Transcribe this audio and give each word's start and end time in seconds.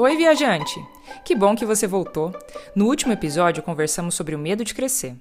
Oi, 0.00 0.16
viajante! 0.16 0.82
Que 1.22 1.34
bom 1.34 1.54
que 1.54 1.66
você 1.66 1.86
voltou. 1.86 2.34
No 2.74 2.86
último 2.86 3.12
episódio, 3.12 3.62
conversamos 3.62 4.14
sobre 4.14 4.34
o 4.34 4.38
medo 4.38 4.64
de 4.64 4.72
crescer. 4.72 5.14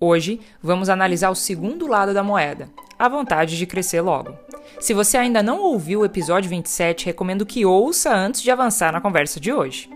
Hoje, 0.00 0.40
vamos 0.62 0.88
analisar 0.88 1.28
o 1.28 1.34
segundo 1.34 1.86
lado 1.86 2.14
da 2.14 2.22
moeda, 2.22 2.70
a 2.98 3.10
vontade 3.10 3.58
de 3.58 3.66
crescer 3.66 4.00
logo. 4.00 4.34
Se 4.80 4.94
você 4.94 5.18
ainda 5.18 5.42
não 5.42 5.60
ouviu 5.60 6.00
o 6.00 6.04
episódio 6.06 6.48
27, 6.48 7.04
recomendo 7.04 7.44
que 7.44 7.66
ouça 7.66 8.10
antes 8.10 8.40
de 8.40 8.50
avançar 8.50 8.90
na 8.90 9.02
conversa 9.02 9.38
de 9.38 9.52
hoje. 9.52 9.90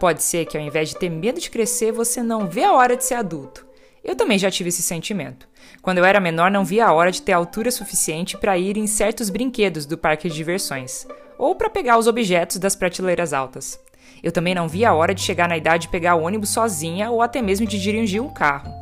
Pode 0.00 0.24
ser 0.24 0.44
que 0.46 0.58
ao 0.58 0.64
invés 0.64 0.88
de 0.88 0.98
ter 0.98 1.08
medo 1.08 1.38
de 1.38 1.48
crescer, 1.48 1.92
você 1.92 2.20
não 2.20 2.48
vê 2.48 2.64
a 2.64 2.72
hora 2.72 2.96
de 2.96 3.04
ser 3.04 3.14
adulto. 3.14 3.64
Eu 4.04 4.16
também 4.16 4.38
já 4.38 4.50
tive 4.50 4.68
esse 4.68 4.82
sentimento. 4.82 5.48
Quando 5.80 5.98
eu 5.98 6.04
era 6.04 6.18
menor, 6.18 6.50
não 6.50 6.64
via 6.64 6.86
a 6.86 6.92
hora 6.92 7.12
de 7.12 7.22
ter 7.22 7.32
altura 7.32 7.70
suficiente 7.70 8.36
para 8.36 8.58
ir 8.58 8.76
em 8.76 8.86
certos 8.86 9.30
brinquedos 9.30 9.86
do 9.86 9.96
parque 9.96 10.28
de 10.28 10.34
diversões, 10.34 11.06
ou 11.38 11.54
para 11.54 11.70
pegar 11.70 11.98
os 11.98 12.08
objetos 12.08 12.56
das 12.58 12.74
prateleiras 12.74 13.32
altas. 13.32 13.78
Eu 14.22 14.32
também 14.32 14.54
não 14.54 14.68
via 14.68 14.90
a 14.90 14.94
hora 14.94 15.14
de 15.14 15.20
chegar 15.20 15.48
na 15.48 15.56
idade 15.56 15.82
de 15.82 15.88
pegar 15.88 16.16
o 16.16 16.22
ônibus 16.22 16.50
sozinha 16.50 17.10
ou 17.10 17.22
até 17.22 17.40
mesmo 17.40 17.66
de 17.66 17.80
dirigir 17.80 18.20
um 18.20 18.32
carro. 18.32 18.72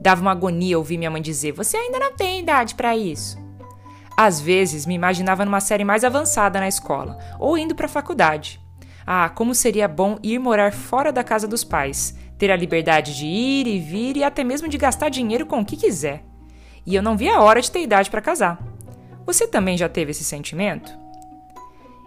Dava 0.00 0.20
uma 0.20 0.32
agonia 0.32 0.78
ouvir 0.78 0.98
minha 0.98 1.10
mãe 1.10 1.22
dizer: 1.22 1.52
Você 1.52 1.76
ainda 1.76 1.98
não 1.98 2.16
tem 2.16 2.40
idade 2.40 2.74
para 2.74 2.96
isso. 2.96 3.36
Às 4.16 4.40
vezes 4.40 4.86
me 4.86 4.94
imaginava 4.94 5.44
numa 5.44 5.60
série 5.60 5.84
mais 5.84 6.02
avançada 6.02 6.58
na 6.58 6.68
escola 6.68 7.18
ou 7.38 7.56
indo 7.56 7.74
para 7.74 7.86
a 7.86 7.88
faculdade. 7.88 8.60
Ah, 9.06 9.28
como 9.28 9.54
seria 9.54 9.88
bom 9.88 10.18
ir 10.22 10.38
morar 10.38 10.72
fora 10.72 11.10
da 11.10 11.24
casa 11.24 11.48
dos 11.48 11.64
pais, 11.64 12.14
ter 12.38 12.50
a 12.50 12.56
liberdade 12.56 13.16
de 13.16 13.26
ir 13.26 13.66
e 13.66 13.78
vir 13.78 14.16
e 14.16 14.24
até 14.24 14.44
mesmo 14.44 14.68
de 14.68 14.78
gastar 14.78 15.08
dinheiro 15.08 15.44
com 15.44 15.60
o 15.60 15.64
que 15.64 15.76
quiser. 15.76 16.22
E 16.86 16.94
eu 16.94 17.02
não 17.02 17.16
via 17.16 17.36
a 17.36 17.42
hora 17.42 17.60
de 17.60 17.70
ter 17.70 17.82
idade 17.82 18.10
para 18.10 18.22
casar. 18.22 18.58
Você 19.26 19.46
também 19.46 19.76
já 19.76 19.88
teve 19.88 20.12
esse 20.12 20.24
sentimento? 20.24 20.90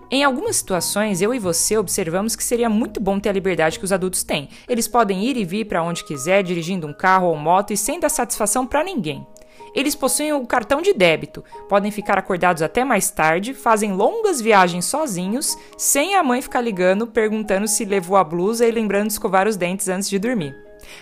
Em 0.09 0.23
algumas 0.23 0.57
situações, 0.57 1.21
eu 1.21 1.33
e 1.33 1.39
você 1.39 1.77
observamos 1.77 2.35
que 2.35 2.43
seria 2.43 2.69
muito 2.69 2.99
bom 2.99 3.17
ter 3.19 3.29
a 3.29 3.33
liberdade 3.33 3.79
que 3.79 3.85
os 3.85 3.93
adultos 3.93 4.23
têm. 4.23 4.49
Eles 4.67 4.87
podem 4.87 5.23
ir 5.23 5.37
e 5.37 5.45
vir 5.45 5.65
para 5.65 5.83
onde 5.83 6.03
quiser, 6.03 6.43
dirigindo 6.43 6.87
um 6.87 6.93
carro 6.93 7.27
ou 7.27 7.37
moto 7.37 7.71
e 7.71 7.77
sem 7.77 7.99
dar 7.99 8.09
satisfação 8.09 8.67
para 8.67 8.83
ninguém. 8.83 9.25
Eles 9.73 9.95
possuem 9.95 10.33
o 10.33 10.45
cartão 10.45 10.81
de 10.81 10.93
débito, 10.93 11.43
podem 11.69 11.91
ficar 11.91 12.17
acordados 12.17 12.61
até 12.61 12.83
mais 12.83 13.09
tarde, 13.09 13.53
fazem 13.53 13.93
longas 13.93 14.41
viagens 14.41 14.85
sozinhos, 14.85 15.57
sem 15.77 16.15
a 16.15 16.23
mãe 16.23 16.41
ficar 16.41 16.61
ligando, 16.61 17.07
perguntando 17.07 17.67
se 17.67 17.85
levou 17.85 18.17
a 18.17 18.23
blusa 18.23 18.67
e 18.67 18.71
lembrando 18.71 19.07
de 19.07 19.13
escovar 19.13 19.47
os 19.47 19.55
dentes 19.55 19.87
antes 19.87 20.09
de 20.09 20.19
dormir. 20.19 20.55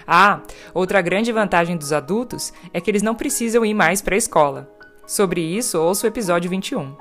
Ah, 0.05 0.41
outra 0.73 1.01
grande 1.01 1.31
vantagem 1.31 1.77
dos 1.77 1.91
adultos 1.91 2.53
é 2.73 2.79
que 2.79 2.91
eles 2.91 3.01
não 3.01 3.15
precisam 3.15 3.65
ir 3.65 3.73
mais 3.73 4.01
para 4.01 4.15
a 4.15 4.17
escola. 4.17 4.69
Sobre 5.07 5.41
isso, 5.41 5.79
ouça 5.79 6.05
o 6.05 6.09
episódio 6.09 6.49
21. 6.49 6.95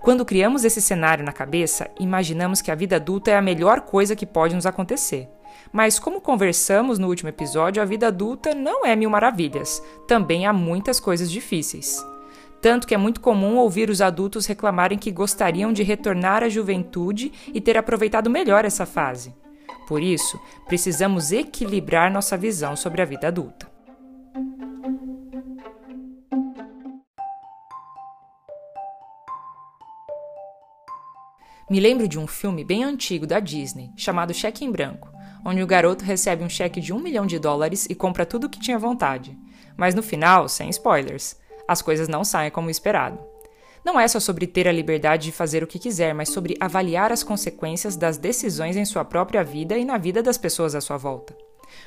Quando 0.00 0.24
criamos 0.24 0.64
esse 0.64 0.80
cenário 0.80 1.24
na 1.24 1.32
cabeça, 1.32 1.90
imaginamos 1.98 2.62
que 2.62 2.70
a 2.70 2.74
vida 2.74 2.96
adulta 2.96 3.30
é 3.30 3.36
a 3.36 3.42
melhor 3.42 3.82
coisa 3.82 4.16
que 4.16 4.24
pode 4.24 4.54
nos 4.54 4.64
acontecer. 4.64 5.28
Mas, 5.72 5.98
como 5.98 6.20
conversamos 6.20 6.98
no 6.98 7.08
último 7.08 7.28
episódio, 7.28 7.82
a 7.82 7.84
vida 7.84 8.08
adulta 8.08 8.54
não 8.54 8.84
é 8.84 8.94
mil 8.96 9.10
maravilhas. 9.10 9.82
Também 10.06 10.46
há 10.46 10.52
muitas 10.52 11.00
coisas 11.00 11.30
difíceis. 11.30 12.04
Tanto 12.60 12.86
que 12.86 12.94
é 12.94 12.98
muito 12.98 13.20
comum 13.20 13.56
ouvir 13.56 13.90
os 13.90 14.00
adultos 14.00 14.46
reclamarem 14.46 14.98
que 14.98 15.10
gostariam 15.10 15.72
de 15.72 15.82
retornar 15.82 16.42
à 16.42 16.48
juventude 16.48 17.32
e 17.52 17.60
ter 17.60 17.76
aproveitado 17.76 18.30
melhor 18.30 18.64
essa 18.64 18.86
fase. 18.86 19.34
Por 19.86 20.02
isso, 20.02 20.40
precisamos 20.66 21.30
equilibrar 21.30 22.10
nossa 22.10 22.36
visão 22.36 22.74
sobre 22.74 23.02
a 23.02 23.04
vida 23.04 23.28
adulta. 23.28 23.76
Me 31.68 31.80
lembro 31.80 32.06
de 32.06 32.16
um 32.16 32.28
filme 32.28 32.64
bem 32.64 32.84
antigo 32.84 33.26
da 33.26 33.40
Disney, 33.40 33.92
chamado 33.96 34.32
Cheque 34.32 34.64
em 34.64 34.70
Branco, 34.70 35.10
onde 35.46 35.62
o 35.62 35.66
garoto 35.66 36.04
recebe 36.04 36.42
um 36.42 36.48
cheque 36.48 36.80
de 36.80 36.92
um 36.92 36.98
milhão 36.98 37.24
de 37.24 37.38
dólares 37.38 37.86
e 37.88 37.94
compra 37.94 38.26
tudo 38.26 38.48
o 38.48 38.50
que 38.50 38.58
tinha 38.58 38.76
vontade. 38.76 39.38
Mas 39.76 39.94
no 39.94 40.02
final, 40.02 40.48
sem 40.48 40.68
spoilers, 40.70 41.36
as 41.68 41.80
coisas 41.80 42.08
não 42.08 42.24
saem 42.24 42.50
como 42.50 42.68
esperado. 42.68 43.16
Não 43.84 44.00
é 44.00 44.08
só 44.08 44.18
sobre 44.18 44.48
ter 44.48 44.66
a 44.66 44.72
liberdade 44.72 45.26
de 45.26 45.32
fazer 45.32 45.62
o 45.62 45.66
que 45.66 45.78
quiser, 45.78 46.12
mas 46.12 46.30
sobre 46.30 46.56
avaliar 46.58 47.12
as 47.12 47.22
consequências 47.22 47.94
das 47.94 48.18
decisões 48.18 48.76
em 48.76 48.84
sua 48.84 49.04
própria 49.04 49.44
vida 49.44 49.78
e 49.78 49.84
na 49.84 49.96
vida 49.96 50.20
das 50.20 50.36
pessoas 50.36 50.74
à 50.74 50.80
sua 50.80 50.96
volta. 50.96 51.36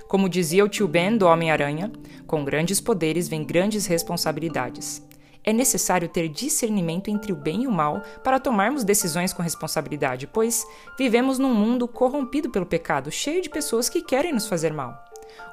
Como 0.08 0.30
dizia 0.30 0.64
o 0.64 0.70
tio 0.70 0.88
Ben 0.88 1.18
do 1.18 1.26
Homem-Aranha, 1.26 1.92
com 2.26 2.46
grandes 2.46 2.80
poderes 2.80 3.28
vem 3.28 3.44
grandes 3.44 3.86
responsabilidades. 3.86 5.06
É 5.44 5.54
necessário 5.54 6.10
ter 6.10 6.28
discernimento 6.28 7.10
entre 7.10 7.32
o 7.32 7.36
bem 7.36 7.64
e 7.64 7.68
o 7.68 7.72
mal 7.72 8.02
para 8.24 8.40
tomarmos 8.40 8.84
decisões 8.84 9.32
com 9.32 9.42
responsabilidade, 9.42 10.28
pois 10.28 10.66
vivemos 10.98 11.40
num 11.40 11.54
mundo 11.54 11.88
corrompido 11.88 12.50
pelo 12.50 12.66
pecado, 12.66 13.10
cheio 13.10 13.42
de 13.42 13.50
pessoas 13.50 13.88
que 13.90 14.02
querem 14.02 14.34
nos 14.34 14.48
fazer 14.48 14.74
mal. 14.74 15.06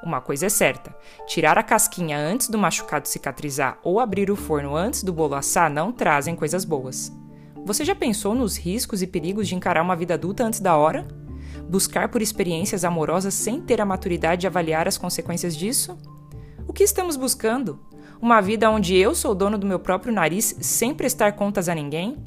Uma 0.03 0.21
coisa 0.21 0.47
é 0.47 0.49
certa: 0.49 0.95
tirar 1.25 1.57
a 1.57 1.63
casquinha 1.63 2.17
antes 2.17 2.49
do 2.49 2.57
machucado 2.57 3.07
cicatrizar 3.07 3.79
ou 3.83 3.99
abrir 3.99 4.29
o 4.29 4.35
forno 4.35 4.75
antes 4.75 5.03
do 5.03 5.13
bolo 5.13 5.35
assar 5.35 5.69
não 5.69 5.91
trazem 5.91 6.35
coisas 6.35 6.65
boas. 6.65 7.11
Você 7.65 7.83
já 7.83 7.95
pensou 7.95 8.33
nos 8.33 8.57
riscos 8.57 9.01
e 9.01 9.07
perigos 9.07 9.47
de 9.47 9.55
encarar 9.55 9.81
uma 9.81 9.95
vida 9.95 10.13
adulta 10.13 10.43
antes 10.43 10.59
da 10.59 10.75
hora? 10.75 11.07
Buscar 11.69 12.09
por 12.09 12.21
experiências 12.21 12.85
amorosas 12.85 13.33
sem 13.33 13.61
ter 13.61 13.81
a 13.81 13.85
maturidade 13.85 14.41
de 14.41 14.47
avaliar 14.47 14.87
as 14.87 14.97
consequências 14.97 15.55
disso? 15.55 15.97
O 16.65 16.73
que 16.73 16.83
estamos 16.83 17.17
buscando? 17.17 17.79
Uma 18.19 18.41
vida 18.41 18.69
onde 18.71 18.95
eu 18.95 19.13
sou 19.13 19.35
dono 19.35 19.57
do 19.57 19.67
meu 19.67 19.79
próprio 19.79 20.11
nariz 20.11 20.55
sem 20.59 20.93
prestar 20.93 21.33
contas 21.33 21.69
a 21.69 21.75
ninguém? 21.75 22.17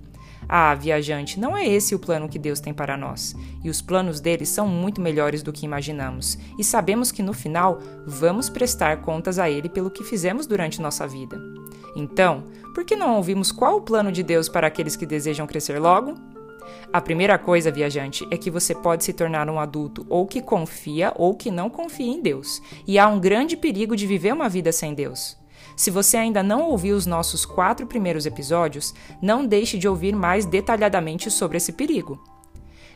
Ah, 0.49 0.75
viajante, 0.75 1.39
não 1.39 1.57
é 1.57 1.67
esse 1.67 1.95
o 1.95 1.99
plano 1.99 2.29
que 2.29 2.39
Deus 2.39 2.61
tem 2.61 2.73
para 2.73 2.97
nós. 2.97 3.35
E 3.63 3.69
os 3.69 3.83
planos 3.83 4.21
dele 4.21 4.47
são 4.47 4.69
muito 4.69 5.01
melhores 5.01 5.43
do 5.43 5.53
que 5.53 5.65
imaginamos. 5.65 6.39
E 6.59 6.65
sabemos 6.65 7.11
que 7.11 7.23
no 7.23 7.33
final 7.33 7.81
vamos 8.07 8.49
prestar 8.49 9.01
contas 9.03 9.39
a 9.39 9.51
ele 9.51 9.69
pelo 9.69 9.91
que 9.91 10.05
fizemos 10.05 10.47
durante 10.47 10.81
nossa 10.81 11.07
vida. 11.07 11.41
Então, 11.97 12.45
por 12.73 12.85
que 12.85 12.95
não 12.95 13.17
ouvimos 13.17 13.51
qual 13.51 13.77
o 13.77 13.83
plano 13.83 14.13
de 14.13 14.23
Deus 14.23 14.49
para 14.49 14.69
aqueles 14.69 14.95
que 14.95 15.07
desejam 15.07 15.47
crescer 15.47 15.81
logo? 15.81 16.15
A 16.93 17.01
primeira 17.01 17.37
coisa, 17.37 17.71
viajante, 17.71 18.27
é 18.31 18.37
que 18.37 18.51
você 18.51 18.75
pode 18.75 19.05
se 19.05 19.13
tornar 19.13 19.51
um 19.51 19.59
adulto 19.59 20.07
ou 20.09 20.25
que 20.27 20.41
confia 20.41 21.13
ou 21.17 21.35
que 21.35 21.51
não 21.51 21.69
confia 21.69 22.13
em 22.13 22.23
Deus. 22.23 22.63
E 22.87 22.97
há 22.99 23.09
um 23.09 23.19
grande 23.19 23.57
perigo 23.57 23.97
de 23.97 24.07
viver 24.07 24.33
uma 24.33 24.49
vida 24.49 24.71
sem 24.71 24.95
Deus. 24.95 25.40
Se 25.81 25.91
você 25.91 26.19
ainda 26.19 26.43
não 26.43 26.69
ouviu 26.69 26.95
os 26.95 27.07
nossos 27.07 27.47
quatro 27.47 27.87
primeiros 27.87 28.27
episódios, 28.27 28.93
não 29.23 29.47
deixe 29.47 29.79
de 29.79 29.89
ouvir 29.89 30.15
mais 30.15 30.45
detalhadamente 30.45 31.31
sobre 31.31 31.57
esse 31.57 31.73
perigo. 31.73 32.23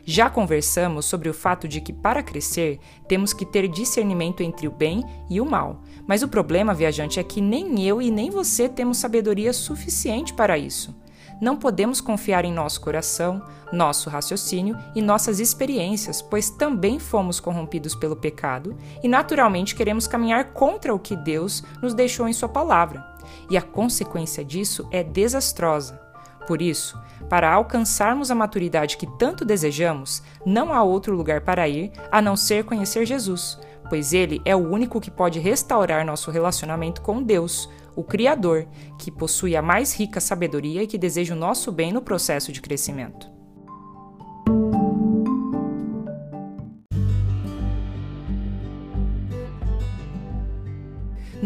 Já 0.03 0.29
conversamos 0.29 1.07
sobre 1.07 1.27
o 1.27 1.33
fato 1.33 1.67
de 1.67 1.81
que, 1.81 1.91
para 1.91 2.21
crescer, 2.21 2.79
temos 3.07 3.33
que 3.33 3.43
ter 3.43 3.67
discernimento 3.67 4.43
entre 4.43 4.67
o 4.67 4.71
bem 4.71 5.03
e 5.27 5.41
o 5.41 5.45
mal. 5.47 5.81
Mas 6.05 6.21
o 6.21 6.27
problema, 6.27 6.75
viajante, 6.75 7.19
é 7.19 7.23
que 7.23 7.41
nem 7.41 7.83
eu 7.83 7.99
e 7.99 8.11
nem 8.11 8.29
você 8.29 8.69
temos 8.69 8.99
sabedoria 8.99 9.51
suficiente 9.51 10.31
para 10.31 10.55
isso. 10.55 10.95
Não 11.41 11.57
podemos 11.57 11.99
confiar 11.99 12.45
em 12.45 12.53
nosso 12.53 12.79
coração, 12.79 13.41
nosso 13.71 14.09
raciocínio 14.09 14.77
e 14.95 15.01
nossas 15.01 15.39
experiências, 15.39 16.21
pois 16.21 16.49
também 16.49 16.99
fomos 16.99 17.39
corrompidos 17.39 17.93
pelo 17.93 18.15
pecado 18.15 18.75
e 19.03 19.07
naturalmente 19.07 19.75
queremos 19.75 20.07
caminhar 20.07 20.53
contra 20.53 20.93
o 20.93 20.99
que 20.99 21.15
Deus 21.15 21.63
nos 21.81 21.93
deixou 21.93 22.27
em 22.27 22.33
Sua 22.33 22.47
palavra. 22.47 23.05
E 23.49 23.57
a 23.57 23.61
consequência 23.61 24.45
disso 24.45 24.87
é 24.91 25.03
desastrosa. 25.03 25.99
Por 26.47 26.61
isso, 26.61 26.97
para 27.27 27.51
alcançarmos 27.51 28.29
a 28.29 28.35
maturidade 28.35 28.97
que 28.97 29.07
tanto 29.17 29.43
desejamos, 29.43 30.21
não 30.45 30.71
há 30.71 30.83
outro 30.83 31.15
lugar 31.15 31.41
para 31.41 31.67
ir 31.67 31.91
a 32.11 32.21
não 32.21 32.37
ser 32.37 32.63
conhecer 32.63 33.05
Jesus, 33.05 33.59
pois 33.89 34.13
Ele 34.13 34.41
é 34.45 34.55
o 34.55 34.69
único 34.69 35.01
que 35.01 35.11
pode 35.11 35.39
restaurar 35.39 36.05
nosso 36.05 36.29
relacionamento 36.29 37.01
com 37.01 37.21
Deus, 37.21 37.69
o 37.95 38.03
Criador, 38.03 38.67
que 38.99 39.11
possui 39.11 39.55
a 39.55 39.61
mais 39.61 39.93
rica 39.93 40.19
sabedoria 40.19 40.83
e 40.83 40.87
que 40.87 40.97
deseja 40.97 41.33
o 41.33 41.37
nosso 41.37 41.71
bem 41.71 41.93
no 41.93 42.01
processo 42.01 42.51
de 42.51 42.61
crescimento. 42.61 43.35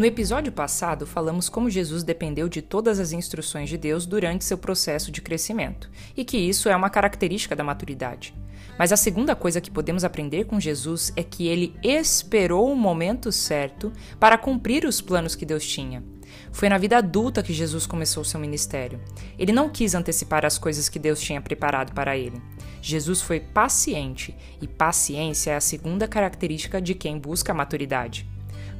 No 0.00 0.06
episódio 0.06 0.50
passado, 0.50 1.06
falamos 1.06 1.50
como 1.50 1.68
Jesus 1.68 2.02
dependeu 2.02 2.48
de 2.48 2.62
todas 2.62 2.98
as 2.98 3.12
instruções 3.12 3.68
de 3.68 3.76
Deus 3.76 4.06
durante 4.06 4.46
seu 4.46 4.56
processo 4.56 5.12
de 5.12 5.20
crescimento, 5.20 5.90
e 6.16 6.24
que 6.24 6.38
isso 6.38 6.70
é 6.70 6.74
uma 6.74 6.88
característica 6.88 7.54
da 7.54 7.62
maturidade. 7.62 8.34
Mas 8.78 8.92
a 8.92 8.96
segunda 8.96 9.36
coisa 9.36 9.60
que 9.60 9.70
podemos 9.70 10.02
aprender 10.02 10.44
com 10.44 10.58
Jesus 10.58 11.12
é 11.16 11.22
que 11.22 11.46
ele 11.46 11.76
esperou 11.82 12.72
o 12.72 12.76
momento 12.76 13.30
certo 13.30 13.92
para 14.18 14.38
cumprir 14.38 14.86
os 14.86 15.02
planos 15.02 15.34
que 15.34 15.44
Deus 15.44 15.66
tinha. 15.66 16.02
Foi 16.52 16.68
na 16.68 16.78
vida 16.78 16.98
adulta 16.98 17.42
que 17.42 17.52
Jesus 17.52 17.86
começou 17.86 18.24
seu 18.24 18.38
ministério. 18.40 19.00
Ele 19.38 19.52
não 19.52 19.68
quis 19.68 19.94
antecipar 19.94 20.44
as 20.44 20.58
coisas 20.58 20.88
que 20.88 20.98
Deus 20.98 21.20
tinha 21.20 21.40
preparado 21.40 21.92
para 21.92 22.16
ele. 22.16 22.40
Jesus 22.82 23.20
foi 23.20 23.40
paciente, 23.40 24.34
e 24.60 24.66
paciência 24.66 25.52
é 25.52 25.56
a 25.56 25.60
segunda 25.60 26.08
característica 26.08 26.80
de 26.80 26.94
quem 26.94 27.18
busca 27.18 27.52
a 27.52 27.54
maturidade. 27.54 28.26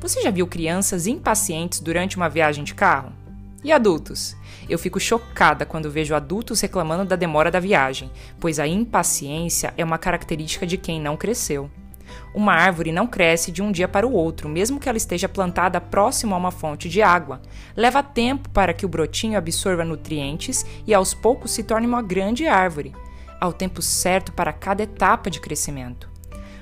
Você 0.00 0.22
já 0.22 0.30
viu 0.30 0.46
crianças 0.46 1.06
impacientes 1.06 1.80
durante 1.80 2.16
uma 2.16 2.28
viagem 2.28 2.64
de 2.64 2.74
carro? 2.74 3.12
E 3.62 3.70
adultos? 3.70 4.34
Eu 4.68 4.78
fico 4.78 4.98
chocada 4.98 5.66
quando 5.66 5.90
vejo 5.90 6.14
adultos 6.14 6.60
reclamando 6.60 7.04
da 7.04 7.16
demora 7.16 7.50
da 7.50 7.60
viagem, 7.60 8.10
pois 8.38 8.58
a 8.58 8.66
impaciência 8.66 9.74
é 9.76 9.84
uma 9.84 9.98
característica 9.98 10.66
de 10.66 10.78
quem 10.78 11.00
não 11.00 11.16
cresceu. 11.16 11.70
Uma 12.34 12.52
árvore 12.52 12.92
não 12.92 13.06
cresce 13.06 13.50
de 13.50 13.62
um 13.62 13.72
dia 13.72 13.88
para 13.88 14.06
o 14.06 14.12
outro, 14.12 14.48
mesmo 14.48 14.78
que 14.78 14.88
ela 14.88 14.98
esteja 14.98 15.28
plantada 15.28 15.80
próximo 15.80 16.34
a 16.34 16.38
uma 16.38 16.50
fonte 16.50 16.88
de 16.88 17.02
água. 17.02 17.40
Leva 17.76 18.02
tempo 18.02 18.48
para 18.50 18.72
que 18.72 18.86
o 18.86 18.88
brotinho 18.88 19.38
absorva 19.38 19.84
nutrientes 19.84 20.64
e 20.86 20.94
aos 20.94 21.14
poucos 21.14 21.50
se 21.50 21.62
torne 21.62 21.86
uma 21.86 22.02
grande 22.02 22.46
árvore. 22.46 22.94
Há 23.40 23.48
o 23.48 23.52
tempo 23.52 23.80
certo 23.80 24.32
para 24.32 24.52
cada 24.52 24.82
etapa 24.82 25.30
de 25.30 25.40
crescimento. 25.40 26.10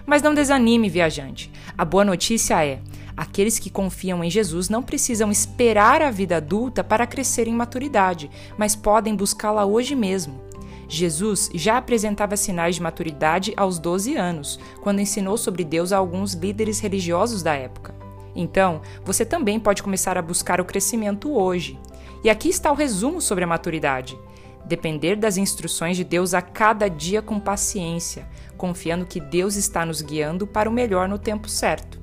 Mas 0.07 0.23
não 0.23 0.33
desanime, 0.33 0.89
viajante. 0.89 1.53
A 1.77 1.85
boa 1.85 2.05
notícia 2.05 2.65
é: 2.65 2.81
Aqueles 3.19 3.59
que 3.59 3.69
confiam 3.69 4.23
em 4.23 4.31
Jesus 4.31 4.69
não 4.69 4.83
precisam 4.83 5.31
esperar 5.31 6.01
a 6.01 6.11
vida 6.11 6.37
adulta 6.37 6.85
para 6.85 7.07
crescer 7.07 7.49
em 7.49 7.53
maturidade, 7.53 8.31
mas 8.57 8.77
podem 8.77 9.15
buscá-la 9.15 9.67
hoje 9.67 9.97
mesmo. 9.97 10.48
Jesus 10.89 11.51
já 11.55 11.77
apresentava 11.77 12.37
sinais 12.37 12.77
de 12.77 12.83
maturidade 12.83 13.53
aos 13.57 13.79
12 13.79 14.17
anos, 14.17 14.59
quando 14.81 15.01
ensinou 15.01 15.37
sobre 15.37 15.63
Deus 15.63 15.93
a 15.93 15.99
alguns 15.99 16.33
líderes 16.33 16.81
religiosos 16.81 17.43
da 17.43 17.55
época. 17.55 17.95
Então, 18.35 18.81
você 19.05 19.25
também 19.25 19.61
pode 19.61 19.83
começar 19.83 20.17
a 20.17 20.23
buscar 20.23 20.61
o 20.61 20.65
crescimento 20.65 21.31
hoje. 21.37 21.79
E 22.25 22.31
aqui 22.31 22.49
está 22.49 22.73
o 22.73 22.75
resumo 22.75 23.21
sobre 23.21 23.45
a 23.45 23.47
maturidade. 23.47 24.19
Depender 24.65 25.17
das 25.17 25.37
instruções 25.37 25.97
de 25.97 26.05
Deus 26.05 26.35
a 26.35 26.41
cada 26.41 26.89
dia 26.89 27.21
com 27.21 27.39
paciência, 27.39 28.27
confiando 28.57 29.07
que 29.07 29.21
Deus 29.21 29.57
está 29.57 29.85
nos 29.85 30.01
guiando 30.01 30.47
para 30.47 30.69
o 30.69 30.73
melhor 30.73 31.09
no 31.09 31.19
tempo 31.19 31.49
certo. 31.49 32.01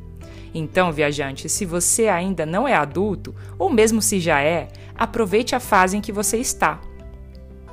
Então, 0.54 0.92
viajante, 0.92 1.50
se 1.50 1.66
você 1.66 2.08
ainda 2.08 2.46
não 2.46 2.68
é 2.68 2.74
adulto, 2.74 3.36
ou 3.58 3.70
mesmo 3.70 4.02
se 4.02 4.20
já 4.20 4.42
é, 4.42 4.70
aproveite 4.96 5.56
a 5.56 5.60
fase 5.60 5.98
em 5.98 6.02
que 6.02 6.14
você 6.14 6.38
está. 6.38 6.80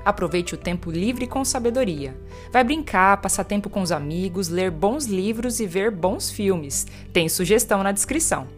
Aproveite 0.04 0.54
o 0.54 0.58
tempo 0.58 0.90
livre 0.90 1.26
com 1.26 1.44
sabedoria. 1.44 2.16
Vai 2.50 2.64
brincar, 2.64 3.20
passar 3.20 3.44
tempo 3.44 3.70
com 3.70 3.82
os 3.82 3.92
amigos, 3.92 4.48
ler 4.48 4.70
bons 4.70 5.06
livros 5.06 5.60
e 5.60 5.66
ver 5.66 5.90
bons 5.90 6.30
filmes. 6.30 6.86
Tem 7.12 7.28
sugestão 7.28 7.82
na 7.82 7.92
descrição. 7.92 8.48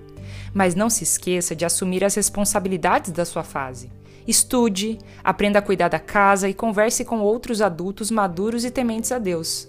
Mas 0.52 0.74
não 0.74 0.88
se 0.88 1.04
esqueça 1.04 1.54
de 1.54 1.64
assumir 1.64 2.04
as 2.04 2.14
responsabilidades 2.14 3.12
da 3.12 3.24
sua 3.24 3.42
fase. 3.42 3.90
Estude, 4.26 4.98
aprenda 5.22 5.58
a 5.58 5.62
cuidar 5.62 5.88
da 5.88 5.98
casa 5.98 6.48
e 6.48 6.54
converse 6.54 7.04
com 7.04 7.20
outros 7.20 7.60
adultos 7.60 8.10
maduros 8.10 8.64
e 8.64 8.70
tementes 8.70 9.12
a 9.12 9.18
Deus. 9.18 9.68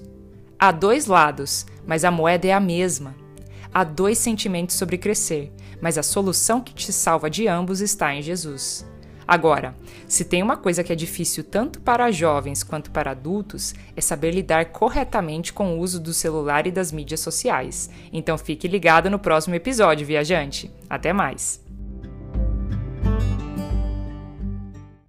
Há 0.58 0.72
dois 0.72 1.08
lados, 1.08 1.66
mas 1.86 2.06
a 2.06 2.12
moeda 2.12 2.48
é 2.48 2.54
a 2.54 2.60
mesma. 2.60 3.14
Há 3.74 3.84
dois 3.84 4.18
sentimentos 4.18 4.78
sobre 4.78 4.98
crescer, 4.98 5.52
mas 5.82 5.98
a 5.98 6.04
solução 6.04 6.62
que 6.62 6.74
te 6.74 6.94
salva 6.94 7.30
de 7.30 7.46
ambos 7.46 7.82
está 7.82 8.16
em 8.16 8.22
Jesus. 8.22 8.86
Agora, 9.28 9.76
se 10.08 10.24
tem 10.24 10.44
uma 10.44 10.56
coisa 10.56 10.84
que 10.84 10.94
é 10.94 10.96
difícil 10.96 11.44
tanto 11.44 11.80
para 11.80 12.12
jovens 12.12 12.64
quanto 12.64 12.92
para 12.92 13.12
adultos, 13.12 13.74
é 13.96 14.02
saber 14.02 14.32
lidar 14.32 14.66
corretamente 14.66 15.52
com 15.52 15.76
o 15.76 15.80
uso 15.80 16.00
do 16.00 16.14
celular 16.14 16.68
e 16.68 16.72
das 16.72 16.92
mídias 16.92 17.22
sociais. 17.22 17.90
Então 18.14 18.38
fique 18.38 18.68
ligado 18.68 19.10
no 19.10 19.18
próximo 19.18 19.56
episódio, 19.56 20.06
viajante. 20.06 20.70
Até 20.90 21.12
mais! 21.12 21.65